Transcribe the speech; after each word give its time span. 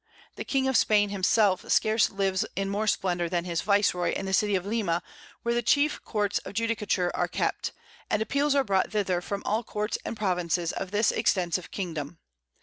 The 0.35 0.43
King 0.43 0.67
of 0.67 0.75
Spain 0.77 1.09
himself 1.09 1.63
scarce 1.69 2.09
lives 2.09 2.43
in 2.55 2.71
more 2.71 2.87
Splendor 2.87 3.29
than 3.29 3.45
his 3.45 3.61
Vice 3.61 3.93
roy 3.93 4.09
in 4.09 4.25
the 4.25 4.33
City 4.33 4.55
of 4.55 4.65
Lima, 4.65 5.03
where 5.43 5.53
the 5.53 5.61
chief 5.61 6.03
Courts 6.03 6.39
of 6.39 6.53
Judicature 6.55 7.11
are 7.13 7.27
kept, 7.27 7.71
and 8.09 8.19
Appeals 8.19 8.55
are 8.55 8.63
brought 8.63 8.89
thither 8.89 9.21
from 9.21 9.43
all 9.45 9.63
Courts 9.63 9.99
and 10.03 10.17
Provinces 10.17 10.71
of 10.71 10.89
this 10.89 11.11
extensive 11.11 11.69
Kingdom. 11.69 12.17